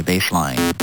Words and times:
my 0.00 0.12
baseline. 0.12 0.79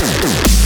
Música 0.00 0.57